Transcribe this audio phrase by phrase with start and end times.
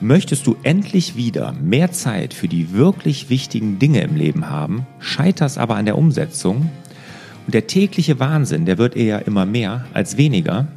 [0.00, 5.58] Möchtest du endlich wieder mehr Zeit für die wirklich wichtigen Dinge im Leben haben, scheiterst
[5.58, 6.70] aber an der Umsetzung
[7.46, 10.68] und der tägliche Wahnsinn, der wird eher immer mehr als weniger,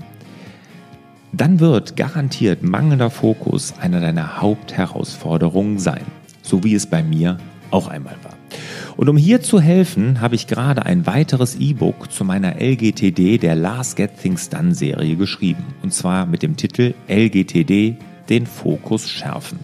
[1.34, 6.03] dann wird garantiert mangelnder Fokus einer deiner Hauptherausforderungen sein,
[6.41, 7.38] so wie es bei mir
[7.70, 8.34] auch einmal war.
[8.98, 13.55] Und um hier zu helfen, habe ich gerade ein weiteres E-Book zu meiner LGTD der
[13.55, 15.63] Last Get Things Done Serie geschrieben.
[15.84, 17.98] Und zwar mit dem Titel LGTD
[18.31, 19.59] den Fokus schärfen.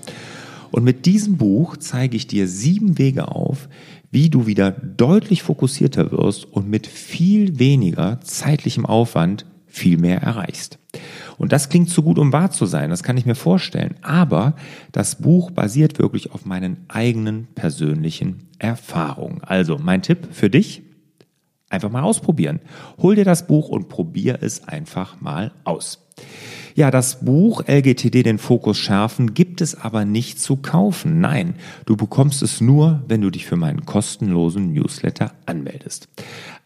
[0.70, 3.70] Und mit diesem Buch zeige ich dir sieben Wege auf,
[4.12, 10.80] wie du wieder deutlich fokussierter wirst und mit viel weniger zeitlichem Aufwand viel mehr erreichst.
[11.38, 13.96] Und das klingt zu gut, um wahr zu sein, das kann ich mir vorstellen.
[14.02, 14.56] Aber
[14.92, 19.42] das Buch basiert wirklich auf meinen eigenen persönlichen Erfahrungen.
[19.44, 20.82] Also mein Tipp für dich,
[21.70, 22.60] einfach mal ausprobieren.
[23.00, 26.08] Hol dir das Buch und probier es einfach mal aus.
[26.78, 31.20] Ja, das Buch LGTD den Fokus schärfen gibt es aber nicht zu kaufen.
[31.20, 31.56] Nein,
[31.88, 36.08] du bekommst es nur, wenn du dich für meinen kostenlosen Newsletter anmeldest.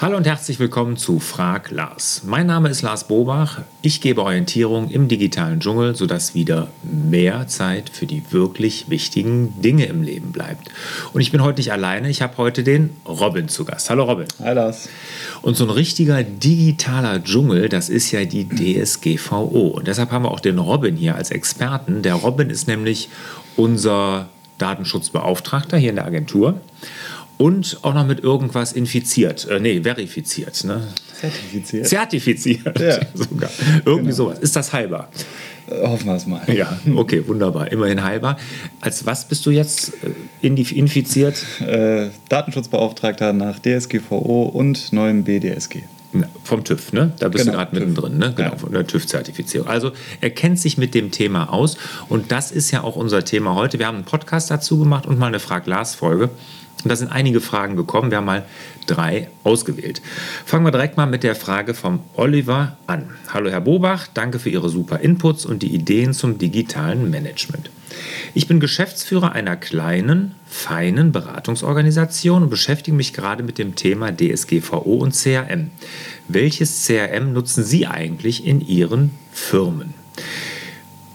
[0.01, 2.23] Hallo und herzlich willkommen zu Frag Lars.
[2.27, 3.61] Mein Name ist Lars Bobach.
[3.81, 9.87] Ich gebe Orientierung im digitalen Dschungel, sodass wieder mehr Zeit für die wirklich wichtigen Dinge
[9.87, 10.69] im Leben bleibt.
[11.13, 12.11] Und ich bin heute nicht alleine.
[12.11, 13.89] Ich habe heute den Robin zu Gast.
[13.89, 14.27] Hallo Robin.
[14.41, 14.89] Hi Lars.
[15.43, 19.69] Und so ein richtiger digitaler Dschungel, das ist ja die DSGVO.
[19.69, 22.03] Und deshalb haben wir auch den Robin hier als Experten.
[22.03, 23.11] Der Robin ist nämlich
[23.57, 26.61] unser Datenschutzbeauftragter hier in der Agentur
[27.39, 29.49] und auch noch mit irgendwas infiziert.
[29.49, 30.65] Äh, nee, verifiziert.
[30.65, 30.87] Ne?
[31.21, 31.89] Zertifiziert.
[31.89, 33.01] Zertifiziert ja.
[33.15, 33.51] sogar.
[33.85, 34.15] Irgendwie genau.
[34.15, 34.39] sowas.
[34.39, 35.09] Ist das heilbar?
[35.67, 36.43] Äh, hoffen wir es mal.
[36.53, 37.71] Ja, okay, wunderbar.
[37.73, 38.39] Immerhin heilbar.
[38.81, 39.93] Als was bist du jetzt
[40.43, 41.45] äh, infiziert?
[41.61, 45.83] Äh, Datenschutzbeauftragter nach DSGVO und neuem BDSG.
[46.45, 47.13] Vom TÜV, ne?
[47.19, 48.33] Da bist genau, du gerade mittendrin, ne?
[48.37, 48.57] Genau, ja.
[48.57, 49.67] von der TÜV-Zertifizierung.
[49.67, 49.91] Also
[50.21, 51.77] er kennt sich mit dem Thema aus
[52.09, 53.81] und das ist ja auch unser Thema heute.
[53.81, 56.31] Wir haben einen Podcast dazu gemacht und mal eine Frag-Lars-Folge.
[56.85, 58.11] Und da sind einige Fragen gekommen.
[58.11, 58.45] Wir haben mal
[58.87, 60.03] drei ausgewählt.
[60.45, 63.11] Fangen wir direkt mal mit der Frage vom Oliver an.
[63.33, 67.71] Hallo Herr Bobach, danke für Ihre super Inputs und die Ideen zum digitalen Management.
[68.35, 74.97] Ich bin Geschäftsführer einer kleinen, feinen Beratungsorganisation und beschäftige mich gerade mit dem Thema DSGVO
[74.97, 75.71] und CRM.
[76.29, 79.95] Welches CRM nutzen Sie eigentlich in Ihren Firmen?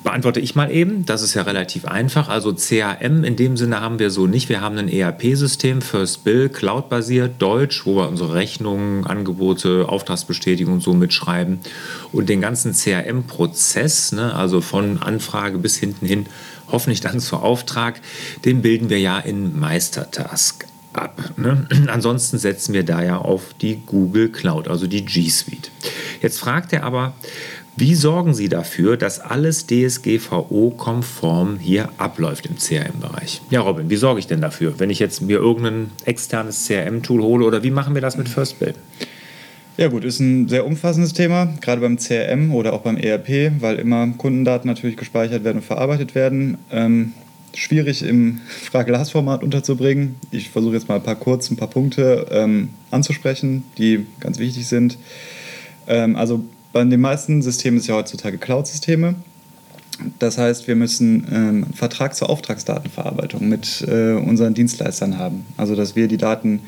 [0.03, 1.05] Beantworte ich mal eben.
[1.05, 2.29] Das ist ja relativ einfach.
[2.29, 4.49] Also CAM in dem Sinne haben wir so nicht.
[4.49, 10.83] Wir haben ein ERP-System, First Bill, Cloud-basiert, Deutsch, wo wir unsere Rechnungen, Angebote, Auftragsbestätigung und
[10.83, 11.59] so mitschreiben.
[12.11, 16.25] Und den ganzen CAM-Prozess, ne, also von Anfrage bis hinten hin,
[16.71, 17.99] hoffentlich dann zu Auftrag,
[18.45, 21.21] den bilden wir ja in Meistertask ab.
[21.37, 21.67] Ne?
[21.87, 25.71] Ansonsten setzen wir da ja auf die Google Cloud, also die G Suite.
[26.21, 27.13] Jetzt fragt er aber,
[27.79, 33.41] wie sorgen Sie dafür, dass alles DSGVO-konform hier abläuft im CRM-Bereich?
[33.49, 37.45] Ja, Robin, wie sorge ich denn dafür, wenn ich jetzt mir irgendein externes CRM-Tool hole
[37.45, 38.73] oder wie machen wir das mit FirstBill?
[39.77, 43.77] Ja gut, ist ein sehr umfassendes Thema, gerade beim CRM oder auch beim ERP, weil
[43.77, 46.57] immer Kundendaten natürlich gespeichert werden und verarbeitet werden.
[46.71, 47.13] Ähm,
[47.53, 50.17] schwierig im Frage-Glas-Format unterzubringen.
[50.31, 54.67] Ich versuche jetzt mal ein paar kurz, ein paar Punkte ähm, anzusprechen, die ganz wichtig
[54.67, 54.97] sind.
[55.87, 59.15] Ähm, also bei den meisten Systemen ist ja heutzutage Cloud-Systeme.
[60.17, 65.45] Das heißt, wir müssen ähm, Vertrag zur Auftragsdatenverarbeitung mit äh, unseren Dienstleistern haben.
[65.57, 66.61] Also, dass wir die Daten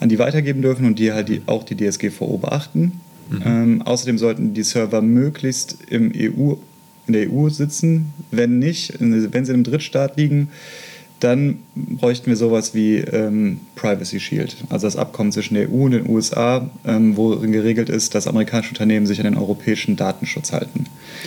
[0.00, 3.00] an die weitergeben dürfen und die halt die, auch die DSGVO beachten.
[3.30, 3.42] Mhm.
[3.44, 6.54] Ähm, außerdem sollten die Server möglichst im EU,
[7.06, 8.12] in der EU sitzen.
[8.30, 10.48] Wenn nicht, wenn sie in einem Drittstaat liegen,
[11.20, 15.92] dann bräuchten wir sowas wie ähm, Privacy Shield, also das Abkommen zwischen der EU und
[15.92, 20.86] den USA, ähm, worin geregelt ist, dass amerikanische Unternehmen sich an den europäischen Datenschutz halten.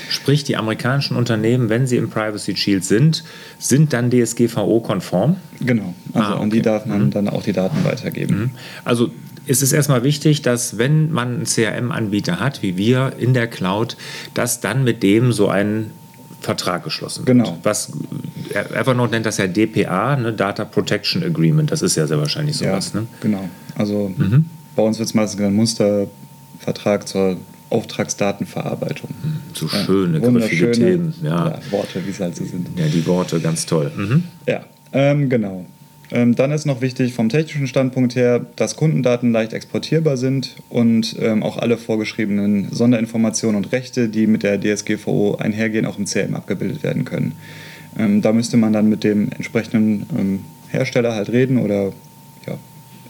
[0.10, 3.24] Sprich, die amerikanischen Unternehmen, wenn sie im Privacy Shield sind,
[3.58, 5.38] sind dann DSGVO-konform?
[5.62, 6.44] Genau, also ah, okay.
[6.44, 7.12] an die darf man mhm.
[7.12, 8.40] dann auch die Daten weitergeben.
[8.40, 8.52] Mhm.
[8.84, 9.10] Also
[9.48, 13.98] ist es erstmal wichtig, dass wenn man einen CRM-Anbieter hat, wie wir in der Cloud,
[14.34, 15.92] dass dann mit dem so ein
[16.42, 17.38] Vertrag geschlossen wird.
[17.38, 17.58] Genau.
[17.64, 17.92] Was
[18.62, 20.34] Evernote nennt das ja DPA, ne?
[20.34, 21.72] Data Protection Agreement.
[21.72, 22.92] Das ist ja sehr wahrscheinlich sowas.
[22.94, 23.08] Ja, ne?
[23.22, 23.50] Genau.
[23.76, 24.46] Also mhm.
[24.76, 27.38] bei uns wird es meistens ein Mustervertrag zur
[27.70, 29.10] Auftragsdatenverarbeitung.
[29.24, 29.38] Mhm.
[29.54, 31.14] So schöne, ja, griffige Themen.
[31.22, 31.50] Ja.
[31.50, 31.60] ja.
[31.72, 32.68] Worte, wie es halt so sind.
[32.78, 33.92] Ja, die Worte, ganz toll.
[33.96, 34.24] Mhm.
[34.48, 34.64] Ja,
[34.94, 35.66] ähm, genau.
[36.10, 41.18] Ähm, dann ist noch wichtig vom technischen Standpunkt her, dass Kundendaten leicht exportierbar sind und
[41.20, 46.36] ähm, auch alle vorgeschriebenen Sonderinformationen und Rechte, die mit der DSGVO einhergehen, auch im CRM
[46.36, 47.34] abgebildet werden können.
[47.98, 50.40] Ähm, da müsste man dann mit dem entsprechenden ähm,
[50.70, 51.94] Hersteller halt reden oder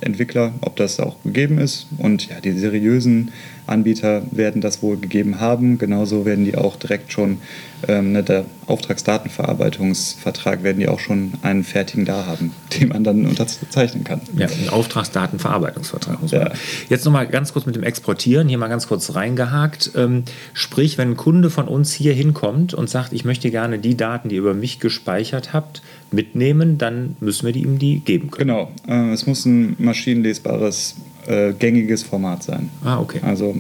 [0.02, 1.88] Entwickler, ob das auch gegeben ist.
[1.98, 3.32] Und ja, die seriösen
[3.68, 5.78] Anbieter werden das wohl gegeben haben.
[5.78, 7.40] Genauso werden die auch direkt schon,
[7.88, 13.26] ähm, ne, der Auftragsdatenverarbeitungsvertrag, werden die auch schon einen fertigen da haben, den man dann
[13.26, 14.22] unterzeichnen kann.
[14.38, 16.42] Ja, ein Auftragsdatenverarbeitungsvertrag muss man.
[16.42, 16.52] Ja.
[16.90, 19.92] Jetzt nochmal ganz kurz mit dem Exportieren, hier mal ganz kurz reingehakt.
[19.96, 20.24] Ähm,
[20.54, 24.30] sprich, wenn ein Kunde von uns hier hinkommt und sagt, ich möchte gerne die Daten,
[24.30, 25.82] die ihr über mich gespeichert habt,
[26.12, 28.50] mitnehmen, dann müssen wir die ihm die geben können.
[28.50, 30.96] Genau, äh, es muss ein maschinenlesbares
[31.28, 32.70] äh, gängiges Format sein.
[32.84, 33.20] Ah, okay.
[33.22, 33.56] Also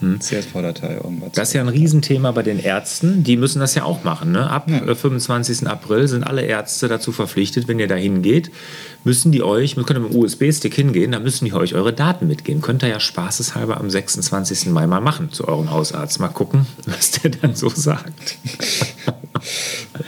[0.00, 0.18] hm.
[0.18, 1.32] CSV-Datei irgendwas.
[1.32, 3.22] Das ist ja ein Riesenthema bei den Ärzten.
[3.22, 4.32] Die müssen das ja auch machen.
[4.32, 4.48] Ne?
[4.48, 4.94] Ab ja.
[4.94, 5.62] 25.
[5.62, 8.50] Äh, April sind alle Ärzte dazu verpflichtet, wenn ihr da hingeht,
[9.04, 12.26] müssen die euch, wir können mit dem USB-Stick hingehen, da müssen die euch eure Daten
[12.26, 12.62] mitgehen.
[12.62, 14.66] Könnt ihr ja spaßeshalber am 26.
[14.66, 16.18] Mai mal machen zu eurem Hausarzt.
[16.18, 18.38] Mal gucken, was der dann so sagt.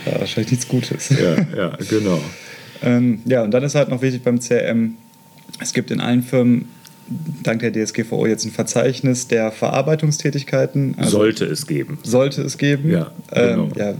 [0.06, 1.10] ja, wahrscheinlich nichts Gutes.
[1.10, 2.20] Ja, ja genau.
[2.82, 4.96] ähm, ja, und dann ist halt noch wichtig beim CRM,
[5.60, 6.69] es gibt in allen Firmen
[7.42, 10.94] dank der DSGVO jetzt ein Verzeichnis der Verarbeitungstätigkeiten.
[10.96, 11.98] Also sollte es geben.
[12.02, 12.90] Sollte es geben.
[12.90, 13.64] Ja, genau.
[13.64, 13.94] ähm, ja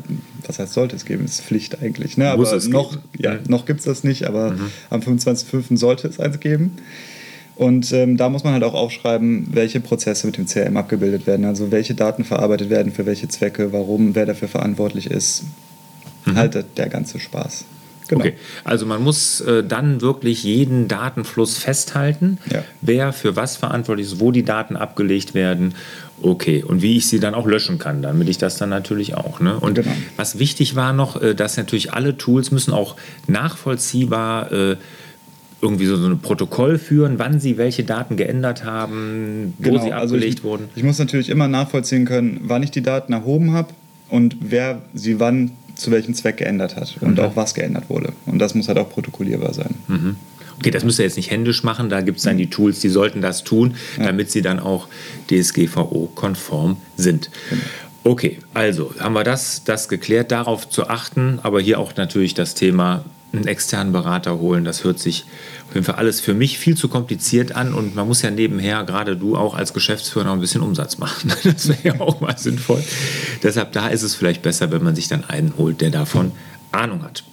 [0.47, 1.25] was heißt sollte es geben?
[1.25, 2.17] Das ist Pflicht eigentlich.
[2.17, 2.31] Ne?
[2.31, 4.71] Aber es noch, ja, noch gibt es das nicht, aber mhm.
[4.91, 5.77] am 25.05.
[5.77, 6.73] sollte es eins geben.
[7.63, 11.45] Und ähm, da muss man halt auch aufschreiben, welche Prozesse mit dem CRM abgebildet werden.
[11.45, 15.45] Also welche Daten verarbeitet werden, für welche Zwecke, warum, wer dafür verantwortlich ist.
[16.25, 16.37] Mhm.
[16.37, 17.65] Halt der ganze Spaß.
[18.09, 18.25] Genau.
[18.25, 22.65] Okay, also man muss äh, dann wirklich jeden Datenfluss festhalten, ja.
[22.81, 25.75] wer für was verantwortlich ist, wo die Daten abgelegt werden.
[26.21, 29.41] Okay, und wie ich sie dann auch löschen kann, damit ich das dann natürlich auch.
[29.41, 29.59] Ne?
[29.59, 29.93] Und genau.
[30.17, 32.97] was wichtig war noch, äh, dass natürlich alle Tools müssen auch
[33.29, 34.77] nachvollziehbar äh,
[35.63, 39.93] irgendwie so, so ein Protokoll führen, wann sie welche Daten geändert haben, wo genau, sie
[39.93, 40.69] abgelegt also ich, wurden.
[40.75, 43.69] Ich muss natürlich immer nachvollziehen können, wann ich die Daten erhoben habe
[44.09, 47.25] und wer sie wann zu welchem Zweck geändert hat und mhm.
[47.25, 48.13] auch was geändert wurde.
[48.27, 49.75] Und das muss halt auch protokollierbar sein.
[49.87, 50.17] Mhm.
[50.59, 52.89] Okay, das müsst ihr jetzt nicht händisch machen, da gibt es dann die Tools, die
[52.89, 54.05] sollten das tun, ja.
[54.05, 54.89] damit sie dann auch
[55.31, 57.31] DSGVO-konform sind.
[57.49, 57.63] Genau.
[58.05, 62.55] Okay, also haben wir das, das geklärt, darauf zu achten, aber hier auch natürlich das
[62.55, 64.65] Thema einen externen Berater holen.
[64.65, 65.25] Das hört sich
[65.69, 68.85] auf jeden Fall alles für mich viel zu kompliziert an und man muss ja nebenher,
[68.85, 71.33] gerade du auch als Geschäftsführer, noch ein bisschen Umsatz machen.
[71.45, 72.83] Das wäre ja auch mal sinnvoll.
[73.43, 76.33] Deshalb da ist es vielleicht besser, wenn man sich dann einen holt, der davon
[76.71, 77.25] Ahnung hat.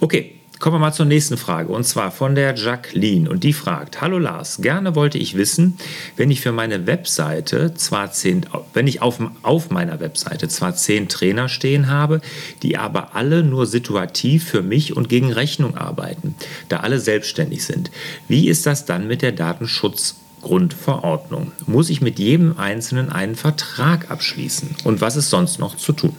[0.00, 4.00] Okay, Kommen wir mal zur nächsten Frage und zwar von der Jacqueline und die fragt:
[4.00, 5.78] Hallo Lars, gerne wollte ich wissen,
[6.16, 8.44] wenn ich für meine Webseite zwar zehn,
[8.74, 12.20] wenn ich auf, auf meiner Webseite zwar zehn Trainer stehen habe,
[12.62, 16.34] die aber alle nur situativ für mich und gegen Rechnung arbeiten,
[16.68, 17.92] da alle selbstständig sind.
[18.26, 21.52] Wie ist das dann mit der Datenschutzgrundverordnung?
[21.66, 24.70] Muss ich mit jedem Einzelnen einen Vertrag abschließen?
[24.82, 26.16] Und was ist sonst noch zu tun?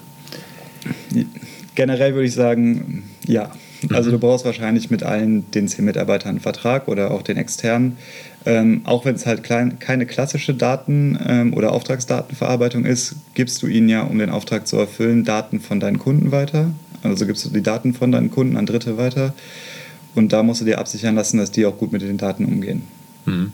[1.75, 3.51] Generell würde ich sagen, ja.
[3.91, 7.97] Also du brauchst wahrscheinlich mit allen den zehn Mitarbeitern einen Vertrag oder auch den externen.
[8.45, 13.67] Ähm, auch wenn es halt klein, keine klassische Daten- ähm, oder Auftragsdatenverarbeitung ist, gibst du
[13.67, 16.71] ihnen ja, um den Auftrag zu erfüllen, Daten von deinen Kunden weiter.
[17.03, 19.33] Also gibst du die Daten von deinen Kunden an Dritte weiter.
[20.15, 22.83] Und da musst du dir absichern lassen, dass die auch gut mit den Daten umgehen.
[23.25, 23.51] Mhm.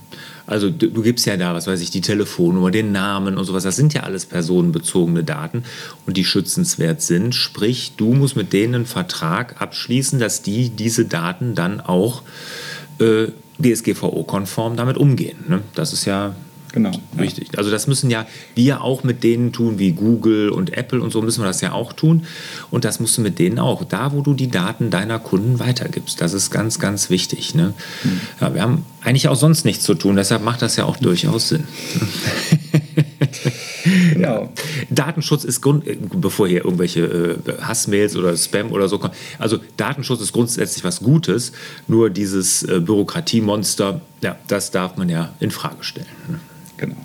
[0.47, 3.63] Also du, du, gibst ja da, was weiß ich, die Telefonnummer, den Namen und sowas.
[3.63, 5.63] Das sind ja alles personenbezogene Daten
[6.05, 7.33] und die schützenswert sind.
[7.33, 12.21] Sprich, du musst mit denen einen Vertrag abschließen, dass die diese Daten dann auch
[12.99, 13.27] äh,
[13.59, 15.45] DSGVO-konform damit umgehen.
[15.47, 15.61] Ne?
[15.73, 16.35] Das ist ja
[16.75, 16.91] Genau.
[17.17, 17.53] Richtig.
[17.53, 17.59] Ja.
[17.59, 21.21] Also das müssen ja wir auch mit denen tun, wie Google und Apple und so
[21.21, 22.25] müssen wir das ja auch tun.
[22.69, 23.85] Und das musst du mit denen auch.
[23.85, 26.19] Da, wo du die Daten deiner Kunden weitergibst.
[26.19, 27.55] Das ist ganz, ganz wichtig.
[27.55, 27.73] Ne?
[28.03, 28.21] Mhm.
[28.41, 31.47] Ja, wir haben eigentlich auch sonst nichts zu tun, deshalb macht das ja auch durchaus
[31.47, 31.63] Sinn.
[34.13, 34.51] Genau.
[34.89, 35.85] Datenschutz ist Grund,
[36.19, 39.13] bevor hier irgendwelche äh, Hassmails oder Spam oder so kommen.
[39.37, 41.51] Also Datenschutz ist grundsätzlich was Gutes,
[41.87, 46.07] nur dieses äh, Bürokratiemonster, ja, das darf man ja in Frage stellen.
[46.77, 46.95] Genau.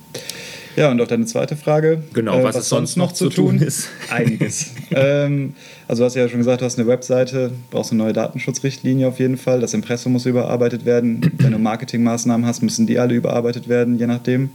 [0.77, 2.03] Ja, und auch deine zweite Frage.
[2.15, 3.89] Genau, äh, was, was sonst noch zu tun ist.
[4.09, 4.71] Einiges.
[4.93, 5.55] ähm,
[5.89, 9.19] also, du hast ja schon gesagt, du hast eine Webseite, brauchst eine neue Datenschutzrichtlinie auf
[9.19, 9.61] jeden Fall.
[9.61, 11.33] Das Impressum muss überarbeitet werden.
[11.39, 14.51] Wenn du Marketingmaßnahmen hast, müssen die alle überarbeitet werden, je nachdem.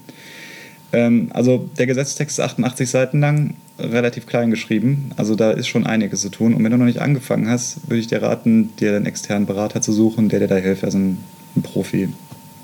[0.93, 5.11] Ähm, also, der Gesetzestext ist 88 Seiten lang, relativ klein geschrieben.
[5.17, 6.53] Also, da ist schon einiges zu tun.
[6.53, 9.81] Und wenn du noch nicht angefangen hast, würde ich dir raten, dir einen externen Berater
[9.81, 11.17] zu suchen, der dir da hilft, also ein,
[11.57, 12.09] ein Profi.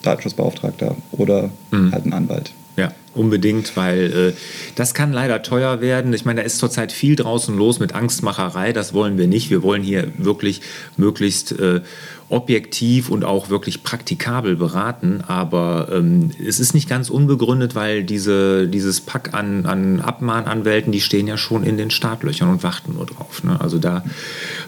[0.02, 1.92] Datenschutzbeauftragter oder mhm.
[1.92, 2.54] halt ein Anwalt.
[2.78, 4.34] Ja, unbedingt, weil äh,
[4.76, 6.14] das kann leider teuer werden.
[6.14, 8.72] Ich meine, da ist zurzeit viel draußen los mit Angstmacherei.
[8.72, 9.50] Das wollen wir nicht.
[9.50, 10.62] Wir wollen hier wirklich
[10.96, 11.82] möglichst äh,
[12.30, 15.22] objektiv und auch wirklich praktikabel beraten.
[15.28, 21.02] Aber ähm, es ist nicht ganz unbegründet, weil diese, dieses Pack an, an Abmahnanwälten, die
[21.02, 23.44] stehen ja schon in den Startlöchern und warten nur drauf.
[23.44, 23.60] Ne?
[23.60, 24.06] Also da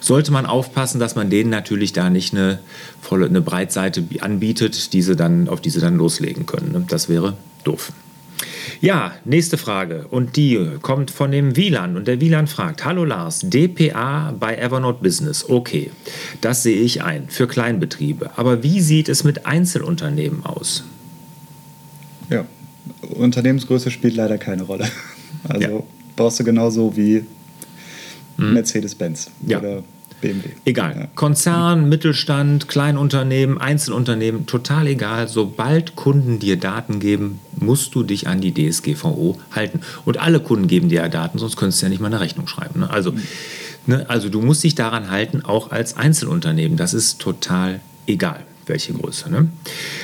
[0.01, 2.59] sollte man aufpassen, dass man denen natürlich da nicht eine
[3.01, 6.73] volle, eine Breitseite anbietet, diese dann, auf die sie dann loslegen können.
[6.73, 6.85] Ne?
[6.89, 7.91] Das wäre doof.
[8.81, 10.07] Ja, nächste Frage.
[10.09, 11.95] Und die kommt von dem Wieland.
[11.95, 15.49] Und der Wieland fragt: Hallo Lars, DPA bei Evernote Business.
[15.49, 15.91] Okay,
[16.41, 18.31] das sehe ich ein für Kleinbetriebe.
[18.37, 20.83] Aber wie sieht es mit Einzelunternehmen aus?
[22.29, 22.45] Ja,
[23.01, 24.87] Unternehmensgröße spielt leider keine Rolle.
[25.45, 25.83] Also ja.
[26.15, 27.25] brauchst du genauso wie
[28.37, 28.53] hm.
[28.53, 29.59] Mercedes-Benz ja.
[29.59, 29.83] oder
[30.23, 30.49] BMW.
[30.65, 30.95] Egal.
[30.97, 31.07] Ja.
[31.15, 35.27] Konzern, Mittelstand, Kleinunternehmen, Einzelunternehmen, total egal.
[35.27, 39.81] Sobald Kunden dir Daten geben, musst du dich an die DSGVO halten.
[40.05, 42.47] Und alle Kunden geben dir ja Daten, sonst könntest du ja nicht mal eine Rechnung
[42.47, 42.79] schreiben.
[42.79, 42.89] Ne?
[42.89, 43.21] Also, mhm.
[43.85, 46.77] ne, also du musst dich daran halten, auch als Einzelunternehmen.
[46.77, 49.29] Das ist total egal welche Größe.
[49.29, 49.49] Ne?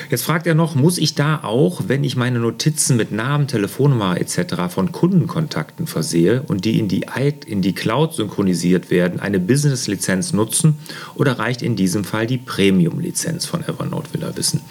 [0.10, 4.20] Jetzt fragt er noch, muss ich da auch, wenn ich meine Notizen mit Namen, Telefonnummer
[4.20, 4.70] etc.
[4.70, 7.06] von Kundenkontakten versehe und die in die,
[7.46, 10.78] in die Cloud synchronisiert werden, eine Business-Lizenz nutzen
[11.16, 14.62] oder reicht in diesem Fall die Premium-Lizenz von Evernote, will er wissen.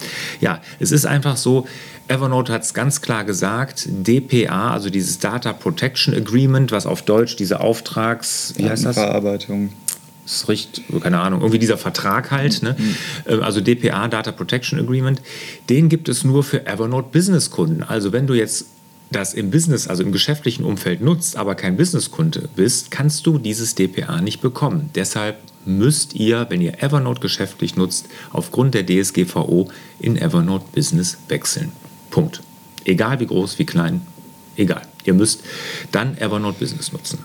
[0.40, 1.66] Ja, es ist einfach so,
[2.08, 7.36] Evernote hat es ganz klar gesagt, DPA, also dieses Data Protection Agreement, was auf Deutsch
[7.36, 8.54] diese Auftrags...
[8.56, 8.96] Wie heißt das?
[8.96, 9.70] Verarbeitung
[10.48, 12.76] richtig, keine Ahnung, irgendwie dieser Vertrag halt, ne?
[12.78, 13.42] Mhm.
[13.42, 15.22] also DPA, Data Protection Agreement,
[15.68, 17.82] den gibt es nur für Evernote Business Kunden.
[17.82, 18.66] Also wenn du jetzt
[19.10, 23.74] das im Business, also im geschäftlichen Umfeld nutzt, aber kein Businesskunde bist, kannst du dieses
[23.74, 24.90] DPA nicht bekommen.
[24.94, 31.72] Deshalb müsst ihr, wenn ihr Evernote geschäftlich nutzt, aufgrund der DSGVO in Evernote Business wechseln.
[32.10, 32.42] Punkt.
[32.84, 34.02] Egal wie groß, wie klein,
[34.56, 34.82] egal.
[35.04, 35.42] Ihr müsst
[35.92, 37.18] dann Evernote Business nutzen.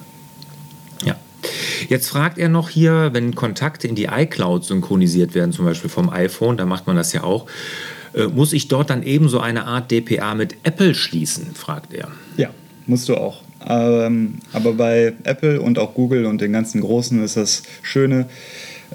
[1.94, 6.10] Jetzt fragt er noch hier, wenn Kontakte in die iCloud synchronisiert werden, zum Beispiel vom
[6.10, 7.46] iPhone, da macht man das ja auch,
[8.16, 12.08] äh, muss ich dort dann ebenso eine Art DPA mit Apple schließen, fragt er.
[12.36, 12.50] Ja,
[12.88, 13.44] musst du auch.
[13.68, 18.28] Ähm, aber bei Apple und auch Google und den ganzen Großen ist das Schöne,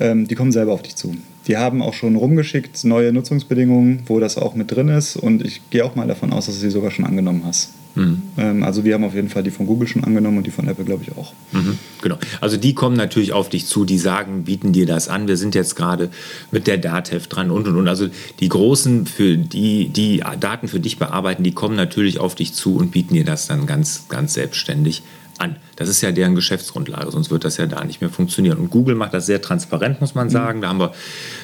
[0.01, 1.15] ähm, die kommen selber auf dich zu.
[1.49, 5.71] Die haben auch schon rumgeschickt neue Nutzungsbedingungen, wo das auch mit drin ist und ich
[5.71, 7.73] gehe auch mal davon aus, dass du sie sogar schon angenommen hast.
[7.95, 8.23] Mhm.
[8.37, 10.69] Ähm, also wir haben auf jeden Fall die von Google schon angenommen und die von
[10.69, 11.33] Apple, glaube ich, auch.
[11.53, 12.19] Mhm, genau.
[12.41, 15.27] Also die kommen natürlich auf dich zu, die sagen, bieten dir das an.
[15.27, 16.11] Wir sind jetzt gerade
[16.51, 17.89] mit der DATEV dran und und und.
[17.89, 18.09] Also
[18.41, 22.77] die Großen, für die, die Daten für dich bearbeiten, die kommen natürlich auf dich zu
[22.77, 25.03] und bieten dir das dann ganz, ganz selbstständig
[25.39, 25.57] an.
[25.77, 28.59] Das ist ja deren Geschäftsgrundlage, sonst wird das ja da nicht mehr funktionieren.
[28.59, 30.33] Und Google macht das sehr transparent, muss man mhm.
[30.33, 30.61] sagen.
[30.61, 30.93] Da haben wir,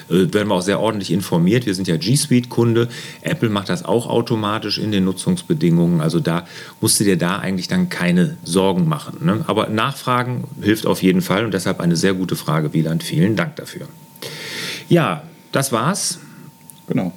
[0.09, 1.65] äh, werden wir auch sehr ordentlich informiert.
[1.65, 2.87] Wir sind ja G Suite-Kunde.
[3.21, 6.01] Apple macht das auch automatisch in den Nutzungsbedingungen.
[6.01, 6.45] Also da
[6.81, 9.25] musst du dir da eigentlich dann keine Sorgen machen.
[9.25, 9.43] Ne?
[9.47, 13.03] Aber Nachfragen hilft auf jeden Fall und deshalb eine sehr gute Frage, Wieland.
[13.03, 13.87] Vielen Dank dafür.
[14.89, 16.19] Ja, das war's.
[16.87, 17.13] Genau.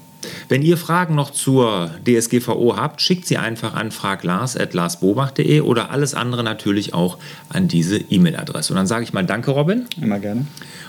[0.48, 6.42] Wenn ihr Fragen noch zur DSGVO habt, schickt sie einfach an fraglars.larsbobach.de oder alles andere
[6.42, 7.18] natürlich auch
[7.50, 8.72] an diese E-Mail-Adresse.
[8.72, 9.84] Und dann sage ich mal Danke, Robin.
[10.00, 10.46] Immer gerne.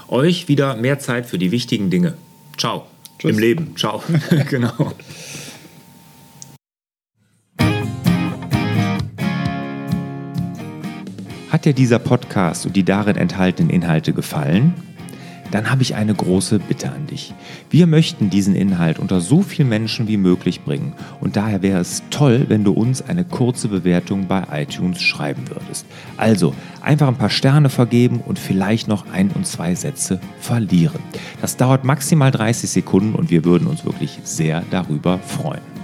[0.07, 2.13] Euch wieder mehr Zeit für die wichtigen Dinge.
[2.57, 2.85] Ciao.
[3.19, 3.31] Tschüss.
[3.31, 3.75] Im Leben.
[3.75, 4.01] Ciao.
[4.49, 4.93] genau.
[11.49, 14.88] Hat dir dieser Podcast und die darin enthaltenen Inhalte gefallen?
[15.51, 17.33] Dann habe ich eine große Bitte an dich.
[17.69, 22.03] Wir möchten diesen Inhalt unter so vielen Menschen wie möglich bringen und daher wäre es
[22.09, 25.85] toll, wenn du uns eine kurze Bewertung bei iTunes schreiben würdest.
[26.17, 30.99] Also einfach ein paar Sterne vergeben und vielleicht noch ein und zwei Sätze verlieren.
[31.41, 35.78] Das dauert maximal 30 Sekunden und wir würden uns wirklich sehr darüber freuen.